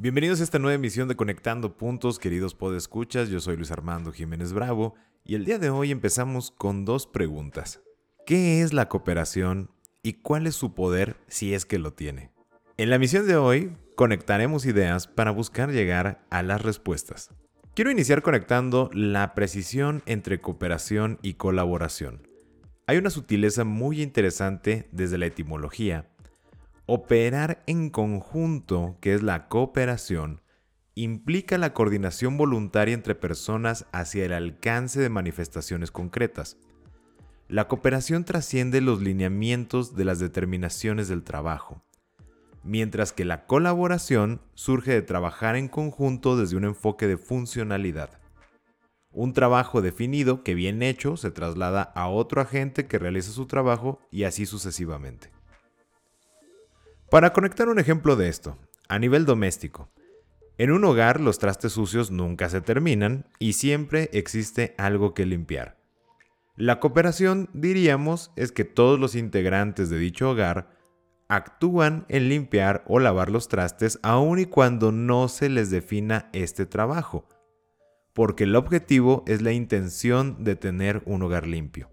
[0.00, 3.30] Bienvenidos a esta nueva emisión de Conectando Puntos, queridos podescuchas.
[3.30, 7.82] Yo soy Luis Armando Jiménez Bravo y el día de hoy empezamos con dos preguntas.
[8.24, 9.72] ¿Qué es la cooperación
[10.04, 12.30] y cuál es su poder si es que lo tiene?
[12.76, 17.30] En la misión de hoy conectaremos ideas para buscar llegar a las respuestas.
[17.74, 22.22] Quiero iniciar conectando la precisión entre cooperación y colaboración.
[22.86, 26.08] Hay una sutileza muy interesante desde la etimología
[26.90, 30.40] Operar en conjunto, que es la cooperación,
[30.94, 36.56] implica la coordinación voluntaria entre personas hacia el alcance de manifestaciones concretas.
[37.46, 41.84] La cooperación trasciende los lineamientos de las determinaciones del trabajo,
[42.64, 48.18] mientras que la colaboración surge de trabajar en conjunto desde un enfoque de funcionalidad.
[49.10, 53.98] Un trabajo definido que bien hecho se traslada a otro agente que realiza su trabajo
[54.10, 55.37] y así sucesivamente.
[57.10, 59.88] Para conectar un ejemplo de esto, a nivel doméstico,
[60.58, 65.78] en un hogar los trastes sucios nunca se terminan y siempre existe algo que limpiar.
[66.54, 70.76] La cooperación, diríamos, es que todos los integrantes de dicho hogar
[71.28, 76.66] actúan en limpiar o lavar los trastes aun y cuando no se les defina este
[76.66, 77.26] trabajo,
[78.12, 81.88] porque el objetivo es la intención de tener un hogar limpio.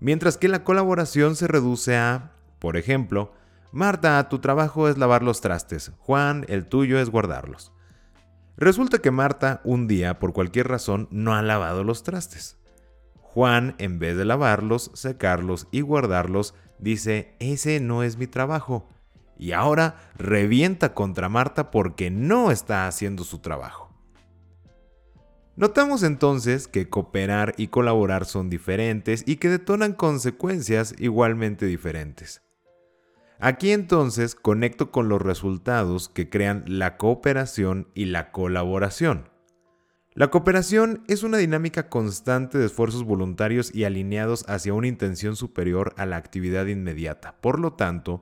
[0.00, 3.32] Mientras que la colaboración se reduce a, por ejemplo,
[3.74, 5.90] Marta, tu trabajo es lavar los trastes.
[5.98, 7.72] Juan, el tuyo es guardarlos.
[8.56, 12.56] Resulta que Marta un día, por cualquier razón, no ha lavado los trastes.
[13.14, 18.88] Juan, en vez de lavarlos, secarlos y guardarlos, dice, ese no es mi trabajo.
[19.36, 23.92] Y ahora revienta contra Marta porque no está haciendo su trabajo.
[25.56, 32.40] Notamos entonces que cooperar y colaborar son diferentes y que detonan consecuencias igualmente diferentes.
[33.40, 39.28] Aquí entonces conecto con los resultados que crean la cooperación y la colaboración.
[40.14, 45.92] La cooperación es una dinámica constante de esfuerzos voluntarios y alineados hacia una intención superior
[45.96, 47.34] a la actividad inmediata.
[47.40, 48.20] Por lo tanto,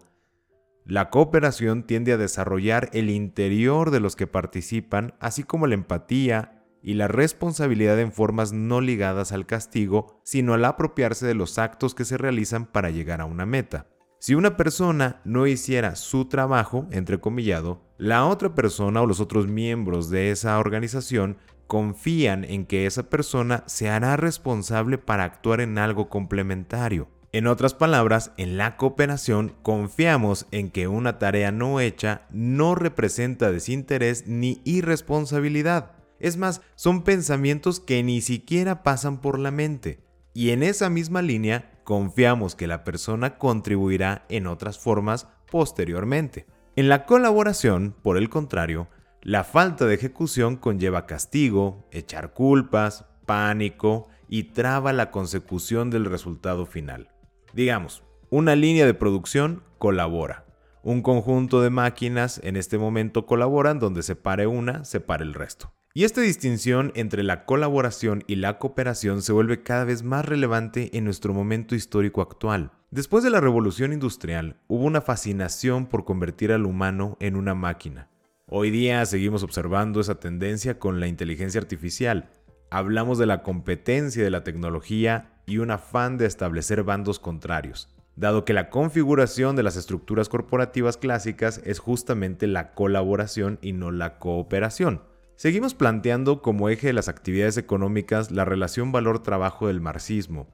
[0.87, 6.65] la cooperación tiende a desarrollar el interior de los que participan, así como la empatía
[6.83, 11.95] y la responsabilidad en formas no ligadas al castigo, sino al apropiarse de los actos
[11.95, 13.87] que se realizan para llegar a una meta.
[14.25, 20.11] Si una persona no hiciera su trabajo, entrecomillado, la otra persona o los otros miembros
[20.11, 26.09] de esa organización confían en que esa persona se hará responsable para actuar en algo
[26.09, 27.09] complementario.
[27.33, 33.51] En otras palabras, en la cooperación confiamos en que una tarea no hecha no representa
[33.51, 35.97] desinterés ni irresponsabilidad.
[36.21, 39.99] Es más, son pensamientos que ni siquiera pasan por la mente.
[40.33, 46.47] Y en esa misma línea confiamos que la persona contribuirá en otras formas posteriormente.
[46.77, 48.89] En la colaboración, por el contrario,
[49.21, 56.67] la falta de ejecución conlleva castigo, echar culpas, pánico y traba la consecución del resultado
[56.67, 57.11] final.
[57.53, 60.47] Digamos, una línea de producción colabora.
[60.83, 65.35] Un conjunto de máquinas en este momento colaboran donde se pare una, se pare el
[65.35, 65.73] resto.
[65.95, 70.97] Y esta distinción entre la colaboración y la cooperación se vuelve cada vez más relevante
[70.97, 72.73] en nuestro momento histórico actual.
[72.91, 78.09] Después de la revolución industrial, hubo una fascinación por convertir al humano en una máquina.
[78.47, 82.31] Hoy día seguimos observando esa tendencia con la inteligencia artificial.
[82.71, 88.47] Hablamos de la competencia de la tecnología y un afán de establecer bandos contrarios, dado
[88.47, 94.19] que la configuración de las estructuras corporativas clásicas es justamente la colaboración y no la
[94.19, 95.12] cooperación.
[95.37, 100.49] Seguimos planteando como eje de las actividades económicas la relación valor-trabajo del marxismo,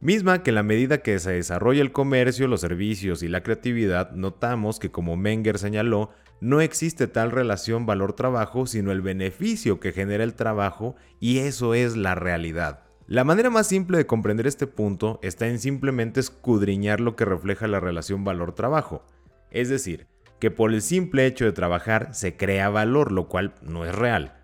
[0.00, 4.12] misma que en la medida que se desarrolla el comercio, los servicios y la creatividad,
[4.12, 6.10] notamos que como Menger señaló,
[6.40, 11.96] no existe tal relación valor-trabajo, sino el beneficio que genera el trabajo, y eso es
[11.96, 12.80] la realidad.
[13.06, 17.66] La manera más simple de comprender este punto está en simplemente escudriñar lo que refleja
[17.68, 19.04] la relación valor-trabajo,
[19.50, 20.06] es decir,
[20.40, 24.34] que por el simple hecho de trabajar se crea valor, lo cual no es real.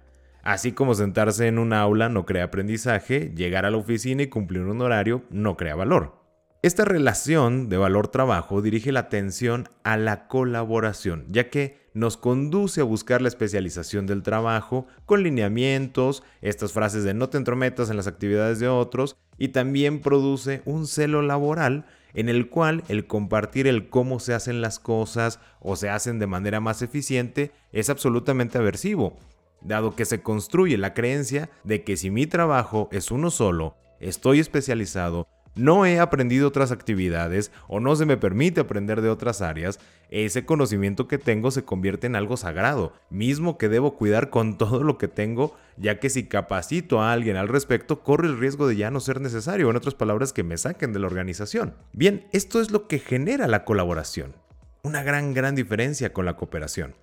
[0.43, 4.63] Así como sentarse en un aula no crea aprendizaje, llegar a la oficina y cumplir
[4.63, 6.25] un horario no crea valor.
[6.63, 12.85] Esta relación de valor-trabajo dirige la atención a la colaboración, ya que nos conduce a
[12.85, 18.07] buscar la especialización del trabajo con lineamientos, estas frases de no te entrometas en las
[18.07, 23.89] actividades de otros, y también produce un celo laboral en el cual el compartir el
[23.91, 29.19] cómo se hacen las cosas o se hacen de manera más eficiente es absolutamente aversivo,
[29.61, 34.41] dado que se construye la creencia de que si mi trabajo es uno solo, estoy
[34.41, 39.81] especializado, no he aprendido otras actividades o no se me permite aprender de otras áreas,
[40.11, 44.83] ese conocimiento que tengo se convierte en algo sagrado, mismo que debo cuidar con todo
[44.83, 48.77] lo que tengo, ya que si capacito a alguien al respecto, corre el riesgo de
[48.77, 51.75] ya no ser necesario, en otras palabras, que me saquen de la organización.
[51.93, 54.37] Bien, esto es lo que genera la colaboración.
[54.83, 56.95] Una gran, gran diferencia con la cooperación.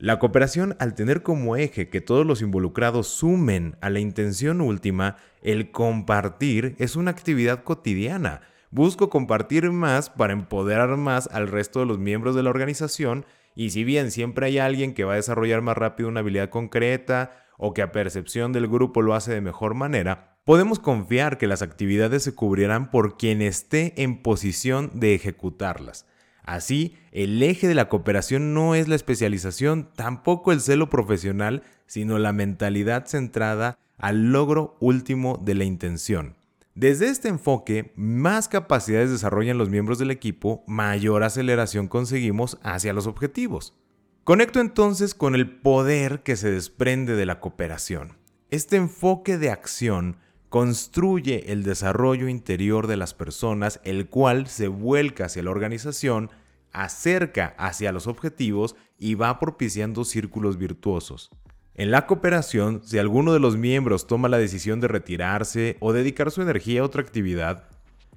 [0.00, 5.16] La cooperación, al tener como eje que todos los involucrados sumen a la intención última,
[5.42, 8.40] el compartir es una actividad cotidiana.
[8.70, 13.70] Busco compartir más para empoderar más al resto de los miembros de la organización y
[13.70, 17.74] si bien siempre hay alguien que va a desarrollar más rápido una habilidad concreta o
[17.74, 22.22] que a percepción del grupo lo hace de mejor manera, podemos confiar que las actividades
[22.22, 26.06] se cubrirán por quien esté en posición de ejecutarlas.
[26.50, 32.18] Así, el eje de la cooperación no es la especialización, tampoco el celo profesional, sino
[32.18, 36.34] la mentalidad centrada al logro último de la intención.
[36.74, 43.06] Desde este enfoque, más capacidades desarrollan los miembros del equipo, mayor aceleración conseguimos hacia los
[43.06, 43.78] objetivos.
[44.24, 48.16] Conecto entonces con el poder que se desprende de la cooperación.
[48.50, 50.16] Este enfoque de acción
[50.48, 56.28] construye el desarrollo interior de las personas, el cual se vuelca hacia la organización,
[56.72, 61.30] acerca hacia los objetivos y va propiciando círculos virtuosos.
[61.74, 66.30] En la cooperación, si alguno de los miembros toma la decisión de retirarse o dedicar
[66.30, 67.64] su energía a otra actividad,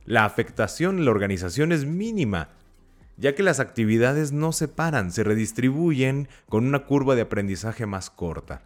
[0.06, 2.50] la afectación en la organización es mínima,
[3.16, 8.10] ya que las actividades no se paran, se redistribuyen con una curva de aprendizaje más
[8.10, 8.64] corta.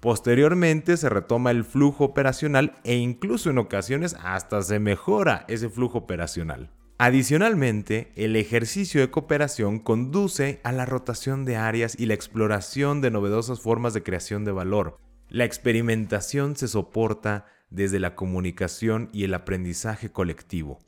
[0.00, 5.98] Posteriormente se retoma el flujo operacional e incluso en ocasiones hasta se mejora ese flujo
[5.98, 6.70] operacional.
[7.00, 13.12] Adicionalmente, el ejercicio de cooperación conduce a la rotación de áreas y la exploración de
[13.12, 14.98] novedosas formas de creación de valor.
[15.28, 20.80] La experimentación se soporta desde la comunicación y el aprendizaje colectivo.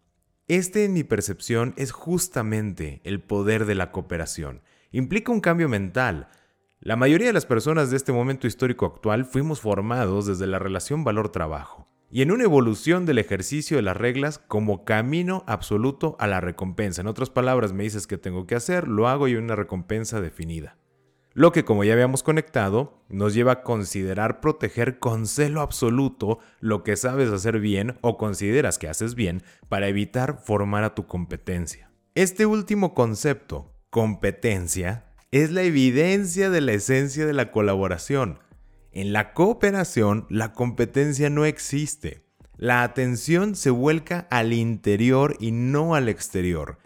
[0.48, 4.62] Este, en mi percepción, es justamente el poder de la cooperación.
[4.90, 6.28] Implica un cambio mental,
[6.80, 11.04] la mayoría de las personas de este momento histórico actual fuimos formados desde la relación
[11.04, 16.40] valor-trabajo y en una evolución del ejercicio de las reglas como camino absoluto a la
[16.40, 17.00] recompensa.
[17.00, 20.76] En otras palabras, me dices que tengo que hacer, lo hago y una recompensa definida.
[21.32, 26.82] Lo que, como ya habíamos conectado, nos lleva a considerar proteger con celo absoluto lo
[26.82, 31.92] que sabes hacer bien o consideras que haces bien para evitar formar a tu competencia.
[32.16, 38.40] Este último concepto, competencia, es la evidencia de la esencia de la colaboración.
[38.92, 42.24] En la cooperación, la competencia no existe.
[42.56, 46.78] La atención se vuelca al interior y no al exterior.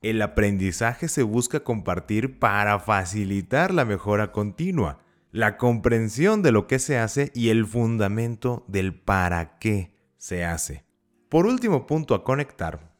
[0.00, 4.98] El aprendizaje se busca compartir para facilitar la mejora continua,
[5.30, 10.84] la comprensión de lo que se hace y el fundamento del para qué se hace.
[11.28, 12.92] Por último punto a conectar,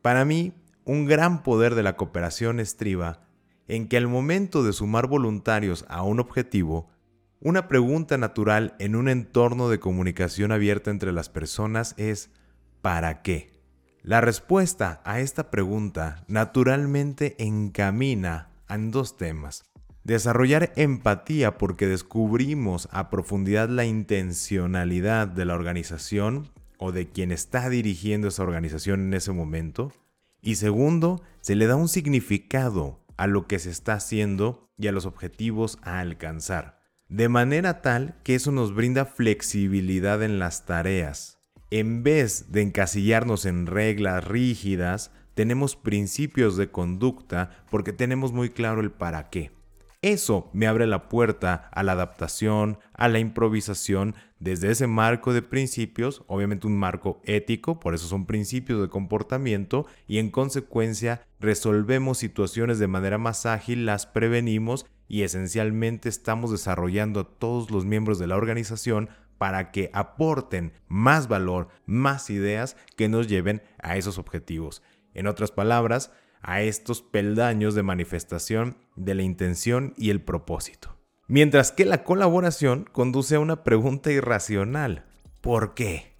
[0.00, 0.54] para mí,
[0.84, 3.26] un gran poder de la cooperación estriba
[3.68, 6.88] en que al momento de sumar voluntarios a un objetivo,
[7.40, 12.30] una pregunta natural en un entorno de comunicación abierta entre las personas es
[12.80, 13.50] ¿para qué?
[14.02, 19.64] La respuesta a esta pregunta naturalmente encamina en dos temas.
[20.04, 27.68] Desarrollar empatía porque descubrimos a profundidad la intencionalidad de la organización o de quien está
[27.68, 29.92] dirigiendo esa organización en ese momento.
[30.40, 34.92] Y segundo, se le da un significado a lo que se está haciendo y a
[34.92, 36.75] los objetivos a alcanzar.
[37.08, 41.38] De manera tal que eso nos brinda flexibilidad en las tareas.
[41.70, 48.80] En vez de encasillarnos en reglas rígidas, tenemos principios de conducta porque tenemos muy claro
[48.80, 49.52] el para qué.
[50.02, 55.42] Eso me abre la puerta a la adaptación, a la improvisación, desde ese marco de
[55.42, 62.18] principios, obviamente un marco ético, por eso son principios de comportamiento, y en consecuencia resolvemos
[62.18, 68.18] situaciones de manera más ágil, las prevenimos y esencialmente estamos desarrollando a todos los miembros
[68.18, 69.08] de la organización
[69.38, 74.82] para que aporten más valor, más ideas que nos lleven a esos objetivos.
[75.14, 76.10] En otras palabras,
[76.42, 80.96] a estos peldaños de manifestación de la intención y el propósito.
[81.28, 85.04] Mientras que la colaboración conduce a una pregunta irracional.
[85.40, 86.14] ¿Por qué?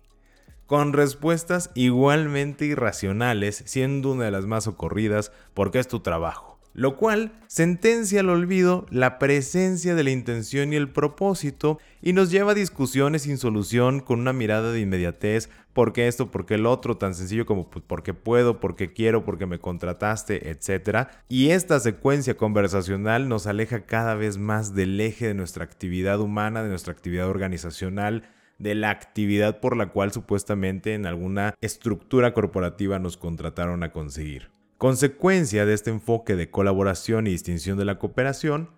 [0.66, 6.98] Con respuestas igualmente irracionales, siendo una de las más ocurridas, porque es tu trabajo lo
[6.98, 12.52] cual sentencia al olvido la presencia de la intención y el propósito y nos lleva
[12.52, 16.30] a discusiones sin solución con una mirada de inmediatez, ¿por qué esto?
[16.30, 16.98] ¿por qué el otro?
[16.98, 21.08] Tan sencillo como pues, porque puedo, porque quiero, porque me contrataste, etc.
[21.30, 26.62] Y esta secuencia conversacional nos aleja cada vez más del eje de nuestra actividad humana,
[26.62, 28.24] de nuestra actividad organizacional,
[28.58, 34.55] de la actividad por la cual supuestamente en alguna estructura corporativa nos contrataron a conseguir.
[34.78, 38.68] Consecuencia de este enfoque de colaboración y distinción de la cooperación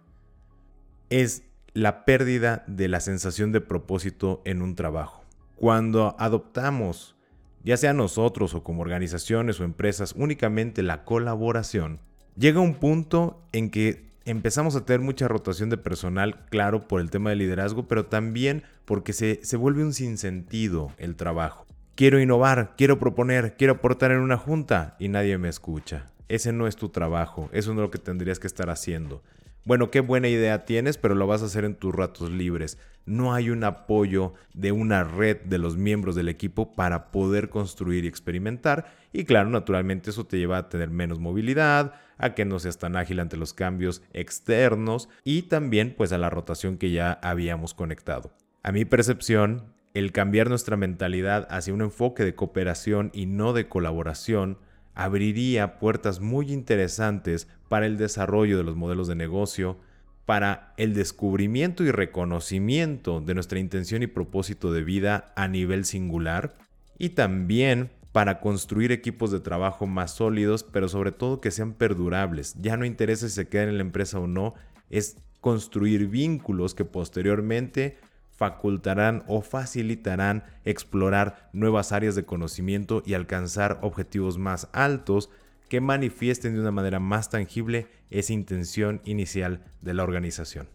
[1.11, 1.43] es
[1.75, 5.25] la pérdida de la sensación de propósito en un trabajo.
[5.57, 7.17] Cuando adoptamos,
[7.65, 11.99] ya sea nosotros o como organizaciones o empresas, únicamente la colaboración,
[12.37, 17.11] llega un punto en que empezamos a tener mucha rotación de personal, claro, por el
[17.11, 21.68] tema de liderazgo, pero también porque se, se vuelve un sinsentido el trabajo.
[21.99, 26.13] Quiero innovar, quiero proponer, quiero aportar en una junta y nadie me escucha.
[26.29, 29.25] Ese no es tu trabajo, eso no es lo que tendrías que estar haciendo.
[29.65, 32.79] Bueno, qué buena idea tienes, pero lo vas a hacer en tus ratos libres.
[33.05, 38.05] No hay un apoyo de una red de los miembros del equipo para poder construir
[38.05, 38.95] y experimentar.
[39.13, 42.95] Y claro, naturalmente eso te lleva a tener menos movilidad, a que no seas tan
[42.95, 48.31] ágil ante los cambios externos y también pues a la rotación que ya habíamos conectado.
[48.63, 53.69] A mi percepción, el cambiar nuestra mentalidad hacia un enfoque de cooperación y no de
[53.69, 54.59] colaboración
[54.95, 59.79] abriría puertas muy interesantes para el desarrollo de los modelos de negocio,
[60.27, 66.57] para el descubrimiento y reconocimiento de nuestra intención y propósito de vida a nivel singular
[66.99, 72.55] y también para construir equipos de trabajo más sólidos, pero sobre todo que sean perdurables.
[72.61, 74.55] Ya no interesa si se quedan en la empresa o no,
[74.91, 77.99] es construir vínculos que posteriormente
[78.39, 85.29] facultarán o facilitarán explorar nuevas áreas de conocimiento y alcanzar objetivos más altos
[85.69, 90.69] que manifiesten de una manera más tangible esa intención inicial de la organización.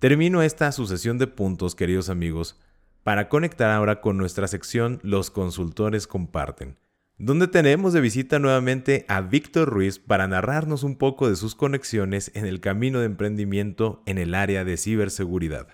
[0.00, 2.60] Termino esta sucesión de puntos, queridos amigos,
[3.04, 6.78] para conectar ahora con nuestra sección Los consultores comparten,
[7.16, 12.32] donde tenemos de visita nuevamente a Víctor Ruiz para narrarnos un poco de sus conexiones
[12.34, 15.68] en el camino de emprendimiento en el área de ciberseguridad.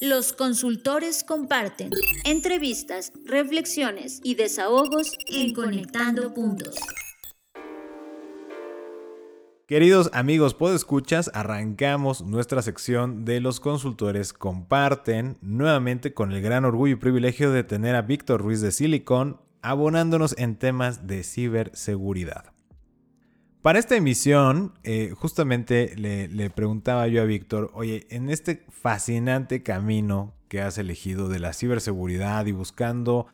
[0.00, 1.90] Los consultores comparten
[2.24, 6.74] entrevistas, reflexiones y desahogos en Conectando Puntos.
[9.66, 16.94] Queridos amigos escuchas, arrancamos nuestra sección de los consultores comparten nuevamente con el gran orgullo
[16.94, 22.55] y privilegio de tener a Víctor Ruiz de Silicon abonándonos en temas de ciberseguridad.
[23.66, 30.36] Para esta emisión, eh, justamente le, preguntaba yo a Víctor, oye, en este fascinante camino
[30.46, 33.26] que has elegido de la ciberseguridad y buscando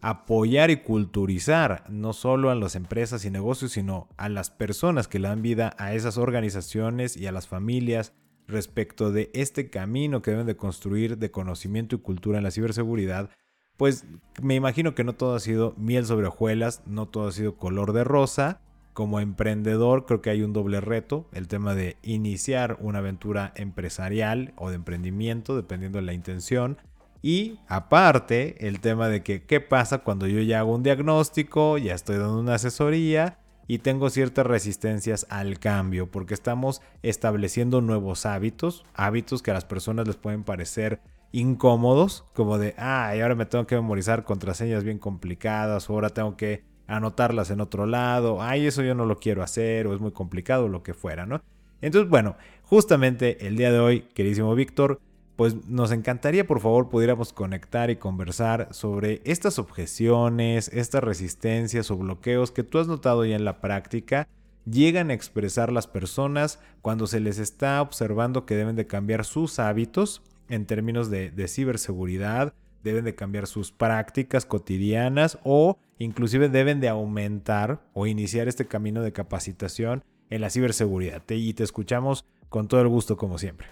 [0.00, 5.18] apoyar y culturizar no solo a las empresas y negocios, sino a las personas que
[5.18, 8.12] le dan vida a esas organizaciones y a las familias
[8.46, 13.30] respecto de este camino que deben de construir de conocimiento y cultura en la ciberseguridad,
[13.76, 14.04] pues
[14.40, 17.92] me imagino que no todo ha sido miel sobre hojuelas, no todo ha sido color
[17.92, 18.60] de rosa,
[19.00, 24.52] como emprendedor creo que hay un doble reto, el tema de iniciar una aventura empresarial
[24.58, 26.76] o de emprendimiento, dependiendo de la intención.
[27.22, 31.94] Y aparte, el tema de que qué pasa cuando yo ya hago un diagnóstico, ya
[31.94, 38.84] estoy dando una asesoría y tengo ciertas resistencias al cambio, porque estamos estableciendo nuevos hábitos,
[38.92, 41.00] hábitos que a las personas les pueden parecer
[41.32, 46.10] incómodos, como de, ah, y ahora me tengo que memorizar contraseñas bien complicadas, o ahora
[46.10, 50.00] tengo que anotarlas en otro lado, ay, eso yo no lo quiero hacer, o es
[50.00, 51.40] muy complicado, lo que fuera, ¿no?
[51.80, 55.00] Entonces, bueno, justamente el día de hoy, queridísimo Víctor,
[55.40, 61.96] pues nos encantaría por favor pudiéramos conectar y conversar sobre estas objeciones, estas resistencias o
[61.96, 64.28] bloqueos que tú has notado ya en la práctica
[64.66, 69.58] llegan a expresar las personas cuando se les está observando que deben de cambiar sus
[69.58, 70.20] hábitos
[70.50, 72.52] en términos de, de ciberseguridad,
[72.82, 79.02] deben de cambiar sus prácticas cotidianas o inclusive deben de aumentar o iniciar este camino
[79.02, 81.22] de capacitación en la ciberseguridad.
[81.28, 83.68] y te escuchamos con todo el gusto como siempre.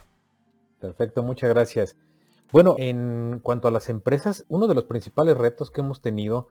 [0.80, 1.96] Perfecto, muchas gracias.
[2.52, 6.48] Bueno, en cuanto a las empresas, uno de los principales retos que hemos tenido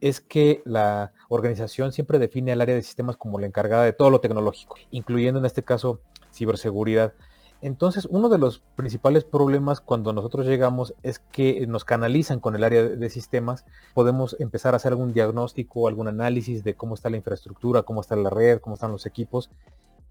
[0.00, 4.10] es que la organización siempre define al área de sistemas como la encargada de todo
[4.10, 6.00] lo tecnológico, incluyendo en este caso
[6.32, 7.14] ciberseguridad.
[7.62, 12.64] Entonces, uno de los principales problemas cuando nosotros llegamos es que nos canalizan con el
[12.64, 13.66] área de sistemas.
[13.94, 18.16] Podemos empezar a hacer algún diagnóstico, algún análisis de cómo está la infraestructura, cómo está
[18.16, 19.50] la red, cómo están los equipos.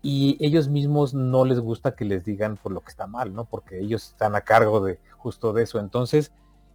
[0.02, 3.46] y ellos mismos no les gusta que les digan por lo que está mal, ¿no?
[3.46, 5.80] Porque ellos están a cargo de justo de eso.
[5.80, 6.32] Entonces,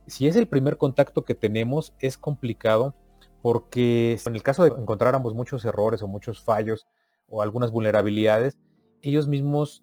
[0.07, 2.95] si es el primer contacto que tenemos, es complicado
[3.43, 6.87] porque en el caso de encontráramos muchos errores o muchos fallos
[7.28, 8.59] o algunas vulnerabilidades,
[9.02, 9.83] ellos mismos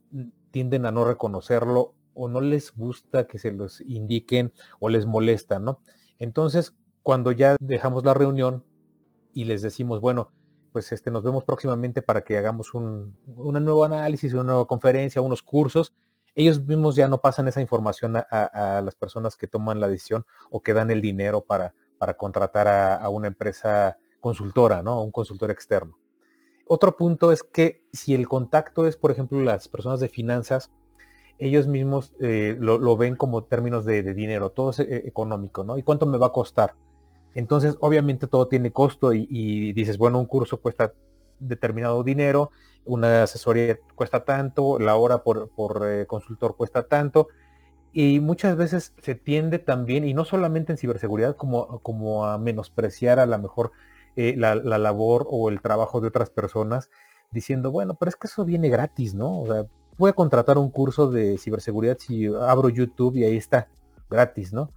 [0.52, 5.60] tienden a no reconocerlo o no les gusta que se los indiquen o les molesta,
[5.60, 5.82] ¿no?
[6.20, 8.64] Entonces, cuando ya dejamos la reunión
[9.34, 10.32] y les decimos, bueno,
[10.72, 15.42] pues este, nos vemos próximamente para que hagamos un, nuevo análisis, una nueva conferencia, unos
[15.42, 15.94] cursos,
[16.34, 20.62] ellos mismos ya no pasan esa información a, las personas que toman la decisión o
[20.62, 25.02] que dan el dinero para, para contratar a, una empresa consultora, ¿no?
[25.04, 25.98] Un consultor externo.
[26.74, 30.72] Otro punto es que si el contacto es, por ejemplo, las personas de finanzas,
[31.38, 35.78] ellos mismos eh, lo, ven como términos de, dinero, todo es eh, económico, ¿no?
[35.78, 36.76] ¿Y cuánto me va a costar?
[37.36, 40.94] Entonces, obviamente todo tiene costo y, dices, bueno, un curso cuesta
[41.40, 42.52] determinado dinero,
[42.86, 45.50] una asesoría cuesta tanto, la hora por,
[45.86, 47.28] eh, consultor cuesta tanto.
[47.92, 53.20] Y muchas veces se tiende también, y no solamente en ciberseguridad, como, como a menospreciar
[53.20, 53.74] a lo mejor
[54.16, 56.90] eh, la, labor o el trabajo de otras personas,
[57.32, 59.42] diciendo, bueno, pero es que eso viene gratis, ¿no?
[59.42, 59.66] O sea,
[59.98, 63.68] voy a contratar un curso de ciberseguridad si abro YouTube y ahí está,
[64.10, 64.72] gratis, ¿no?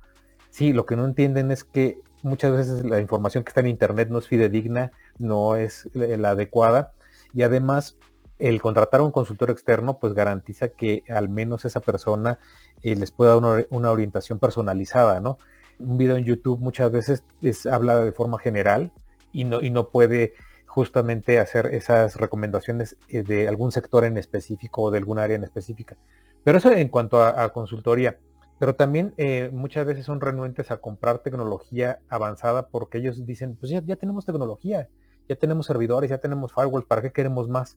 [0.51, 4.09] Sí, lo que no entienden es que muchas veces la información que está en Internet
[4.11, 6.93] no es fidedigna, no es la adecuada
[7.33, 7.97] y además
[8.39, 12.39] el contratar a un consultor externo pues garantiza que al menos esa persona
[12.83, 15.39] eh, les pueda dar una, orientación personalizada, ¿no?
[15.79, 17.25] Un video en YouTube muchas veces
[17.71, 18.93] habla de forma general
[19.35, 20.33] y no, y no puede
[20.67, 25.45] justamente hacer esas recomendaciones eh, de algún sector en específico o de algún área en
[25.45, 25.97] específica.
[26.43, 28.19] Pero eso en cuanto a consultoría.
[28.59, 33.71] Pero también eh, muchas veces son renuentes a comprar tecnología avanzada porque ellos dicen, pues
[33.71, 34.89] ya, tenemos tecnología,
[35.29, 37.77] ya tenemos servidores, ya tenemos firewalls, ¿para qué queremos más?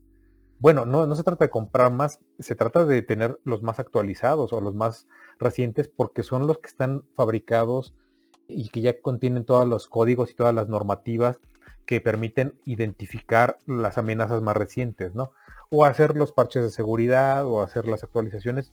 [0.59, 4.53] Bueno, no, no se trata de comprar más, se trata de tener los más actualizados
[4.53, 5.07] o los más
[5.39, 7.95] recientes porque son los que están fabricados
[8.47, 11.39] y que ya contienen todos los códigos y todas las normativas
[11.85, 15.31] que permiten identificar las amenazas más recientes, ¿no?
[15.69, 18.71] O hacer los parches de seguridad o hacer las actualizaciones,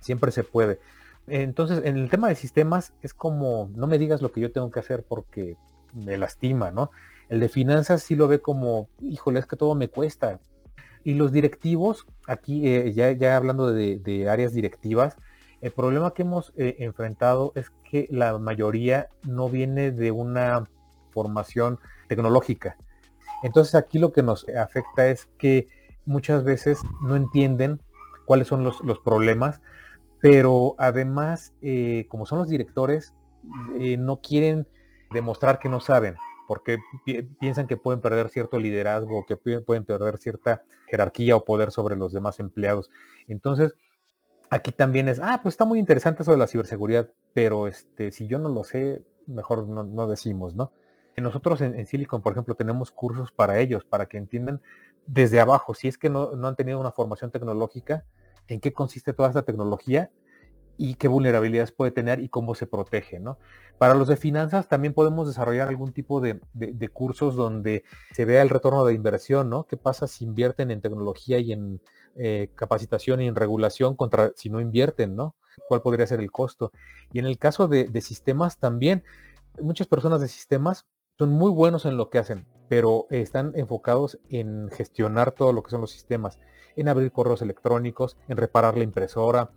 [0.00, 0.78] siempre se puede.
[1.26, 4.70] Entonces, en el tema de sistemas es como, no me digas lo que yo tengo
[4.70, 5.56] que hacer porque
[5.94, 6.90] me lastima, ¿no?
[7.28, 10.40] El de finanzas sí lo ve como, híjole, es que todo me cuesta.
[11.04, 15.16] Y los directivos, aquí eh, ya, ya hablando de, áreas directivas,
[15.62, 20.68] el problema que hemos eh, enfrentado es que la mayoría no viene de una
[21.12, 22.76] formación tecnológica.
[23.44, 25.68] Entonces aquí lo que nos afecta es que
[26.04, 27.80] muchas veces no entienden
[28.26, 29.60] cuáles son los, problemas
[30.20, 33.12] pero además, eh, como son los directores,
[33.80, 34.68] eh, no quieren
[35.10, 36.14] demostrar que no saben,
[36.46, 36.78] porque
[37.40, 42.12] piensan que pueden perder cierto liderazgo, que pueden perder cierta jerarquía o poder sobre los
[42.12, 42.88] demás empleados.
[43.26, 43.74] Entonces,
[44.52, 48.26] aquí también es, ah, pues está muy interesante eso de la ciberseguridad, pero este, si
[48.26, 50.72] yo no lo sé, mejor no, decimos, ¿no?
[51.16, 54.60] Nosotros en, Silicon, por ejemplo, tenemos cursos para ellos, para que entiendan
[55.06, 58.04] desde abajo, si es que no, no han tenido una formación tecnológica,
[58.46, 60.10] en qué consiste toda esta tecnología
[60.76, 63.38] y qué vulnerabilidades puede tener y cómo se protege, ¿no?
[63.78, 66.40] Para los de finanzas también podemos desarrollar algún tipo de,
[66.92, 69.64] cursos donde se vea el retorno de inversión, ¿no?
[69.64, 71.80] ¿Qué pasa si invierten en tecnología y en
[72.16, 75.34] eh, capacitación y en regulación contra si no invierten, ¿no?
[75.68, 76.72] ¿Cuál podría ser el costo?
[77.12, 79.04] Y en el caso de, sistemas también,
[79.60, 80.86] muchas personas de sistemas
[81.18, 85.70] son muy buenos en lo que hacen, pero están enfocados en gestionar todo lo que
[85.70, 86.38] son los sistemas
[86.76, 89.50] en abrir correos electrónicos, en reparar la impresora,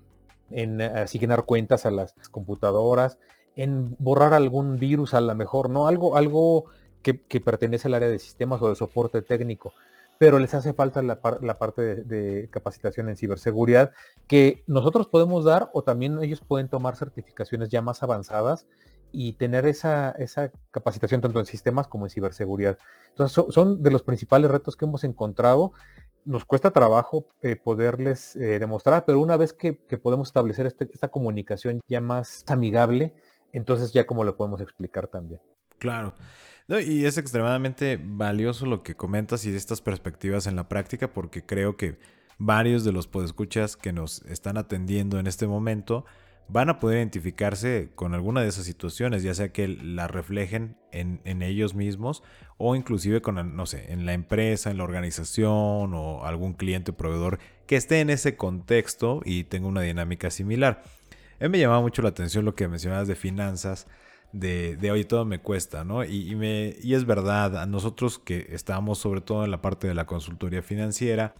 [0.51, 3.17] en eh, asignar cuentas a las computadoras,
[3.55, 5.87] en borrar algún virus a lo mejor, ¿no?
[5.87, 6.65] Algo, algo
[7.01, 9.73] que, pertenece al área de sistemas o de soporte técnico.
[10.17, 13.91] Pero les hace falta la, parte de, capacitación en ciberseguridad
[14.27, 18.67] que nosotros podemos dar o también ellos pueden tomar certificaciones ya más avanzadas
[19.11, 22.77] y tener esa, esa capacitación tanto en sistemas como en ciberseguridad.
[23.09, 25.73] Entonces son de los principales retos que hemos encontrado
[26.25, 31.07] nos cuesta trabajo eh, poderles eh, demostrar, pero una vez que, podemos establecer este, esta
[31.07, 33.13] comunicación ya más amigable,
[33.53, 35.39] entonces ya como lo podemos explicar también.
[35.77, 36.13] Claro.
[36.67, 41.77] Y es extremadamente valioso lo que comentas y estas perspectivas en la práctica, porque creo
[41.77, 41.99] que
[42.37, 46.05] varios de los podescuchas que nos están atendiendo en este momento
[46.47, 51.41] van a poder identificarse con alguna de esas situaciones, ya sea que la reflejen en,
[51.41, 52.23] ellos mismos
[52.57, 56.97] o inclusive con, no sé, en la empresa, en la organización o algún cliente o
[56.97, 60.83] proveedor que esté en ese contexto y tenga una dinámica similar.
[61.39, 63.87] A mí me llamaba mucho la atención lo que mencionabas de finanzas,
[64.31, 66.03] de, de oye, todo me cuesta, ¿no?
[66.03, 66.35] Y,
[66.93, 71.35] es verdad, a nosotros que estamos sobre todo en la parte de la consultoría financiera,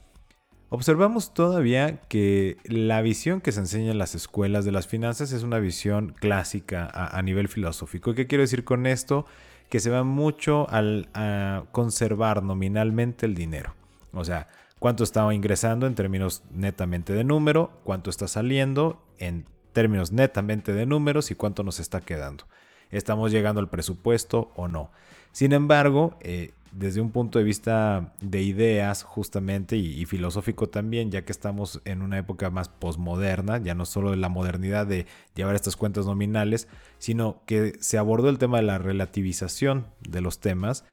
[0.69, 5.43] observamos todavía que la visión que se enseña en las escuelas de las finanzas es
[5.43, 8.12] una visión clásica a, nivel filosófico.
[8.12, 9.26] ¿Y qué quiero decir con esto?
[9.69, 13.76] Que se va mucho al, a conservar nominalmente el dinero.
[14.13, 14.48] O sea,
[14.80, 20.86] cuánto estaba ingresando en términos netamente de número, cuánto está saliendo en términos netamente de
[20.86, 22.45] números y cuánto nos está quedando.
[22.91, 24.91] ¿Estamos llegando al presupuesto o no?
[25.32, 31.24] Sin embargo, eh, desde un punto de vista de ideas justamente y, filosófico también, ya
[31.24, 35.56] que estamos en una época más posmoderna, ya no solo de la modernidad de llevar
[35.56, 36.67] estas cuentas nominales,
[36.98, 40.84] sino que se abordó el tema de la relativización de los temas,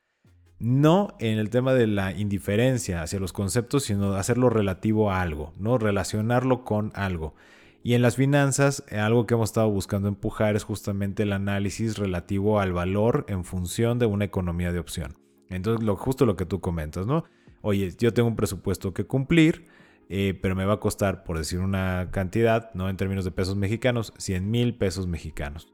[0.60, 5.52] no en el tema de la indiferencia hacia los conceptos, sino hacerlo relativo a algo,
[5.58, 5.78] ¿no?
[5.78, 7.34] Relacionarlo con algo.
[7.84, 12.60] Y en las finanzas, algo que hemos estado buscando empujar es justamente el análisis relativo
[12.60, 15.16] al valor en función de una economía de opción.
[15.48, 17.24] Entonces, lo, justo lo que tú comentas, ¿no?
[17.60, 19.66] Oye, yo tengo un presupuesto que cumplir,
[20.08, 23.56] eh, pero me va a costar, por decir una cantidad, no en términos de pesos
[23.56, 25.72] mexicanos, 100 mil pesos mexicanos.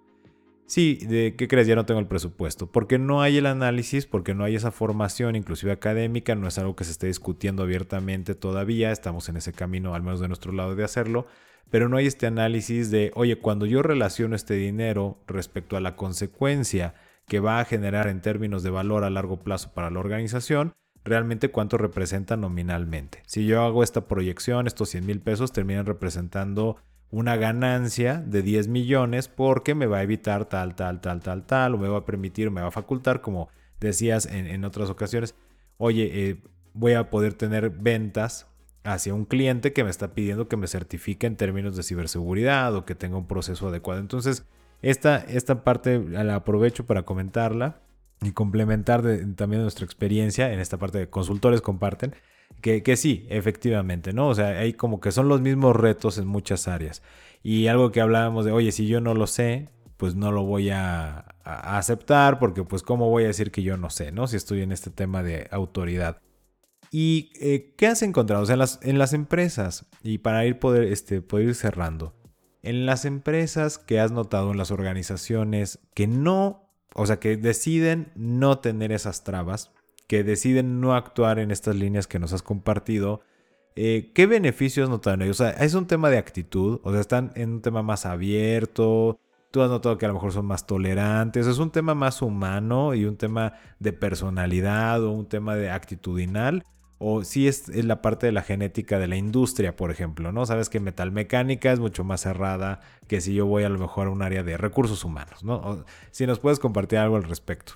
[0.69, 1.67] Sí, ¿de qué crees?
[1.67, 2.71] Ya no tengo el presupuesto.
[2.71, 6.77] Porque no hay el análisis, porque no hay esa formación, inclusive académica, no es algo
[6.77, 10.77] que se esté discutiendo abiertamente todavía, estamos en ese camino, al menos de nuestro lado,
[10.77, 11.27] de hacerlo,
[11.71, 15.97] pero no hay este análisis de, oye, cuando yo relaciono este dinero respecto a la
[15.97, 16.95] consecuencia
[17.27, 21.51] que va a generar en términos de valor a largo plazo para la organización, realmente
[21.51, 23.23] cuánto representa nominalmente.
[23.27, 26.77] Si yo hago esta proyección, estos 100 mil pesos terminan representando
[27.11, 31.75] una ganancia de 10 millones porque me va a evitar tal, tal, tal, tal, tal,
[31.75, 33.49] o me va a permitir, me va a facultar, como
[33.81, 35.35] decías en, otras ocasiones,
[35.79, 36.43] oye, eh,
[36.75, 38.47] voy a poder tener ventas
[38.85, 42.85] hacia un cliente que me está pidiendo que me certifique en términos de ciberseguridad o
[42.85, 44.01] que tenga un proceso adecuado.
[44.01, 44.45] Entonces,
[44.83, 47.81] esta, esta parte la aprovecho para comentarla
[48.23, 49.03] y complementar
[49.37, 52.15] también nuestra experiencia en esta parte de consultores comparten,
[52.61, 54.29] que, que, sí, efectivamente, ¿no?
[54.29, 57.03] O sea, hay como que son los mismos retos en muchas áreas.
[57.43, 59.69] Y algo que hablábamos de, oye, si yo no lo sé,
[59.99, 63.89] pues no lo voy a, aceptar porque pues cómo voy a decir que yo no
[63.89, 64.27] sé, ¿no?
[64.27, 66.21] Si estoy en este tema de autoridad.
[66.91, 68.43] ¿Y eh, qué has encontrado?
[68.43, 72.15] O sea, en las, en las empresas, y para ir, poder, este, poder ir cerrando,
[72.63, 78.13] en las empresas que has notado, en las organizaciones que no, o sea, que deciden
[78.15, 79.73] no tener esas trabas,
[80.09, 83.21] que deciden no actuar en estas líneas que nos has compartido,
[83.77, 85.41] eh, ¿qué beneficios notaron ellos?
[85.41, 89.21] O sea, es un tema de actitud, o sea, están en un tema más abierto,
[89.53, 92.95] tú has notado que a lo mejor son más tolerantes, es un tema más humano
[92.95, 96.65] y un tema de personalidad o un tema de actitudinal
[96.99, 100.45] o si es, la parte de la genética de la industria, por ejemplo, ¿no?
[100.47, 104.11] Sabes que metalmecánica es mucho más cerrada que si yo voy a lo mejor a
[104.11, 105.85] un área de recursos humanos, ¿no?
[106.11, 107.75] si nos puedes compartir algo al respecto.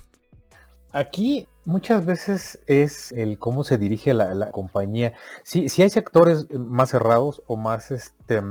[0.93, 5.15] Aquí muchas veces es el cómo se dirige la, compañía.
[5.43, 8.43] Si, si hay sectores más cerrados o más este,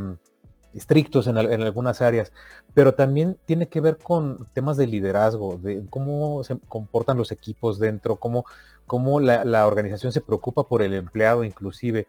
[0.74, 2.32] estrictos en, algunas áreas,
[2.74, 7.80] pero también tiene que ver con temas de liderazgo, de cómo se comportan los equipos
[7.80, 8.46] dentro, cómo,
[8.86, 12.08] cómo la, organización se preocupa por el empleado inclusive.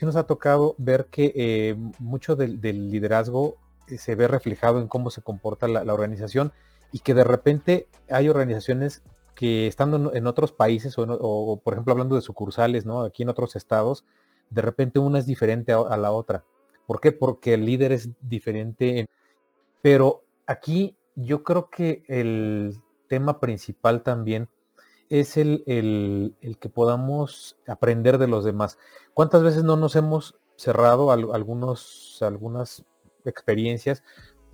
[0.00, 3.56] Nos ha tocado ver que eh, mucho del, liderazgo
[3.88, 6.52] eh, se ve reflejado en cómo se comporta la, organización
[6.92, 9.02] y que de repente hay organizaciones
[9.34, 13.02] que estando en, otros países o, por ejemplo hablando de sucursales, ¿no?
[13.02, 14.04] Aquí en otros estados,
[14.50, 16.44] de repente una es diferente a la otra
[16.86, 17.12] ¿Por qué?
[17.12, 19.06] Porque el líder es diferente.
[19.82, 22.76] Pero aquí yo creo que el
[23.08, 24.48] tema principal también
[25.08, 28.78] es el, el, que podamos aprender de los demás.
[29.12, 32.84] ¿Cuántas veces no nos hemos cerrado algunos, algunas
[33.24, 34.02] experiencias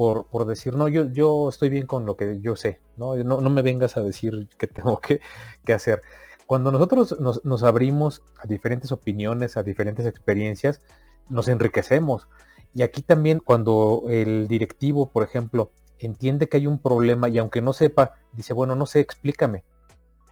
[0.01, 3.17] por, decir, no, yo, yo estoy bien con lo que yo sé, ¿no?
[3.17, 5.21] No, no me vengas a decir qué tengo que,
[5.63, 6.01] que hacer.
[6.47, 10.81] Cuando nosotros nos, nos, abrimos a diferentes opiniones, a diferentes experiencias,
[11.29, 12.29] nos enriquecemos.
[12.73, 17.61] Y aquí también cuando el directivo, por ejemplo, entiende que hay un problema y aunque
[17.61, 19.65] no sepa, dice, bueno, no sé, explícame.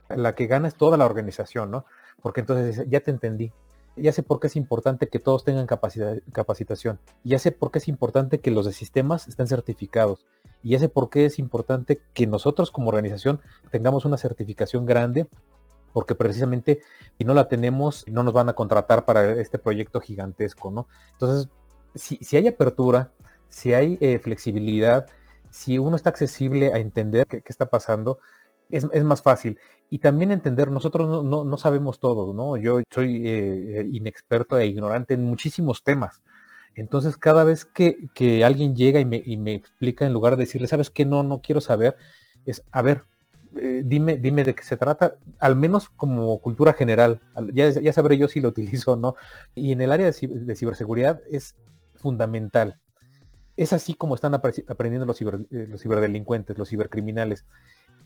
[0.09, 1.85] La que gana es toda la organización, ¿no?
[2.23, 3.53] Porque entonces ya te entendí.
[4.01, 6.99] Ya sé por qué es importante que todos tengan capacitación.
[7.25, 10.27] Ya sé por qué es importante que los de sistemas estén certificados.
[10.63, 15.27] Y ya sé por qué es importante que nosotros como organización tengamos una certificación grande
[15.93, 16.81] porque precisamente
[17.17, 20.87] si no la tenemos, no nos van a contratar para este proyecto gigantesco, ¿no?
[21.13, 21.49] Entonces,
[21.95, 23.11] si, hay apertura,
[23.49, 25.07] si hay eh, flexibilidad,
[25.51, 28.19] si uno está accesible a entender qué, está pasando,
[28.71, 29.59] es, más fácil.
[29.91, 32.57] Y también entender, nosotros no, sabemos todo, ¿no?
[32.57, 36.23] Yo soy eh, inexperto e ignorante en muchísimos temas.
[36.75, 40.69] Entonces, cada vez que, alguien llega y me, y me, explica, en lugar de decirle,
[40.69, 41.05] ¿sabes qué?
[41.05, 41.97] No, no quiero saber,
[42.45, 43.05] es, a ver,
[43.57, 47.21] eh, dime, dime de qué se trata, al menos como cultura general.
[47.53, 49.17] Ya, ya sabré yo si lo utilizo o no.
[49.55, 50.13] Y en el área de,
[50.57, 51.57] ciberseguridad es
[51.97, 52.79] fundamental.
[53.57, 57.45] Es así como están aprendiendo los, eh, los ciberdelincuentes, los cibercriminales,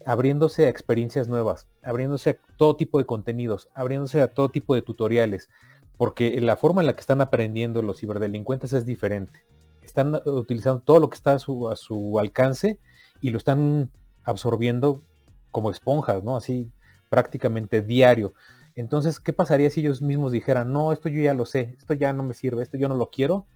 [0.06, 4.82] abriéndose a experiencias nuevas, abriéndose a todo tipo de contenidos, abriéndose a todo tipo de
[4.82, 5.48] tutoriales,
[5.96, 9.44] porque la forma en la que están aprendiendo los ciberdelincuentes es diferente.
[9.82, 12.78] Están utilizando todo lo que está a su, a su alcance
[13.20, 13.90] y lo están
[14.24, 15.02] absorbiendo
[15.50, 16.36] como esponjas, ¿no?
[16.36, 16.70] Así
[17.08, 18.32] prácticamente diario.
[18.74, 22.12] Entonces, ¿qué pasaría si ellos mismos dijeran, no, esto yo ya lo sé, esto ya
[22.12, 23.46] no me sirve, esto yo no lo quiero?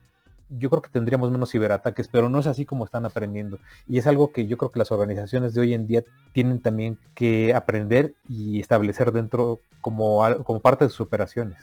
[0.48, 3.58] Yo creo que tendríamos menos ciberataques, pero no es así como están aprendiendo.
[3.88, 6.98] Y es algo que yo creo que las organizaciones de hoy en día tienen también
[7.14, 11.58] que aprender y establecer dentro como, como parte de sus operaciones.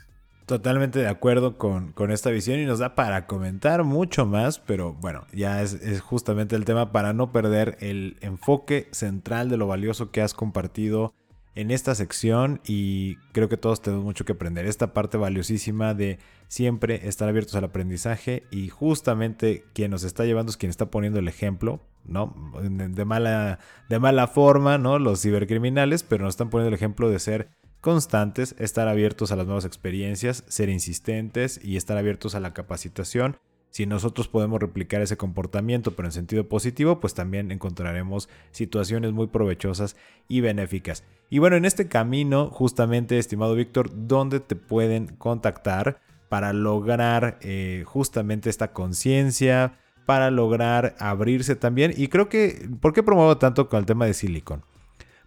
[0.45, 5.25] Totalmente de acuerdo con, esta visión y nos da para comentar mucho más, pero bueno,
[5.31, 10.11] ya es, es, justamente el tema para no perder el enfoque central de lo valioso
[10.11, 11.13] que has compartido
[11.55, 14.65] en esta sección y creo que todos tenemos mucho que aprender.
[14.65, 20.49] Esta parte valiosísima de siempre estar abiertos al aprendizaje y justamente quien nos está llevando
[20.49, 22.35] es quien está poniendo el ejemplo, ¿no?
[22.61, 24.99] De mala, de mala forma, ¿no?
[24.99, 27.49] Los cibercriminales, pero nos están poniendo el ejemplo de ser
[27.81, 33.37] constantes, estar abiertos a las nuevas experiencias, ser insistentes y estar abiertos a la capacitación.
[33.73, 39.25] Si nosotros podemos replicar ese comportamiento pero en sentido positivo, pues también encontraremos situaciones muy
[39.25, 39.95] provechosas
[40.27, 41.03] y benéficas.
[41.31, 47.83] Y bueno, en este camino, justamente, estimado Víctor, ¿dónde te pueden contactar para lograr eh,
[47.87, 51.95] justamente esta conciencia, para lograr abrirse también?
[51.97, 54.63] Y creo que, ¿por qué promuevo tanto con el tema de Silicon?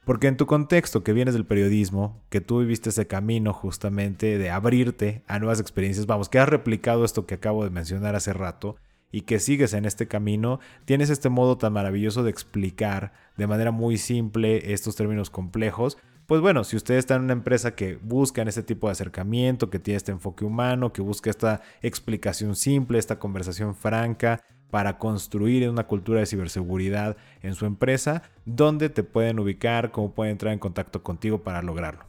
[0.06, 4.50] Porque en tu contexto que vienes del periodismo, que tú viviste ese camino justamente de
[4.50, 8.76] abrirte a nuevas experiencias, vamos, que has replicado esto que acabo de mencionar hace rato
[9.10, 13.72] y que sigues en este camino, tienes este modo tan maravilloso de explicar de manera
[13.72, 15.98] muy simple estos términos complejos.
[16.26, 19.80] Pues bueno, si usted está en una empresa que busca este tipo de acercamiento, que
[19.80, 24.40] tiene este enfoque humano, que busca esta explicación simple, esta conversación franca,
[24.70, 29.92] para construir una cultura de ciberseguridad en su empresa, ¿dónde te pueden ubicar?
[29.92, 32.04] ¿Cómo pueden entrar en contacto contigo para lograrlo?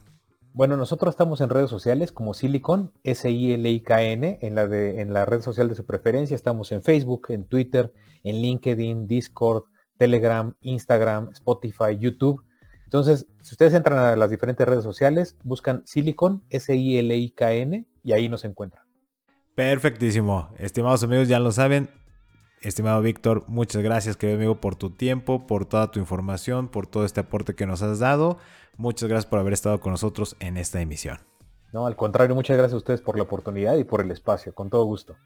[0.52, 5.40] Bueno, nosotros estamos en redes sociales como Silicon, S-I-L-I-K-N, en la, de, en la red
[5.40, 6.34] social de su preferencia.
[6.34, 7.92] Estamos en Facebook, en Twitter,
[8.24, 9.64] en LinkedIn, Discord,
[9.98, 12.42] Telegram, Instagram, Spotify, YouTube.
[12.84, 18.44] Entonces, si ustedes entran a las diferentes redes sociales, buscan Silicon, S-I-L-I-K-N, y ahí nos
[18.44, 18.84] encuentran.
[19.54, 20.48] Perfectísimo.
[20.56, 21.90] Estimados amigos, ya lo saben,
[22.60, 27.04] Estimado Víctor, muchas gracias, querido amigo, por tu tiempo, por toda tu información, por todo
[27.04, 28.38] este aporte que nos has dado.
[28.76, 31.18] Muchas gracias por haber estado con nosotros en esta emisión.
[31.72, 34.70] No, al contrario, muchas gracias a ustedes por la oportunidad y por el espacio, con
[34.70, 35.16] todo gusto.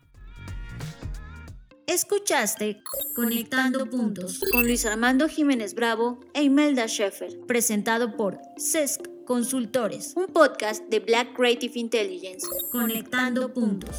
[1.87, 2.83] Escuchaste
[3.15, 10.27] Conectando Puntos con Luis Armando Jiménez Bravo e Imelda Sheffer, presentado por CESC Consultores, un
[10.27, 12.47] podcast de Black Creative Intelligence.
[12.71, 13.99] Conectando Puntos.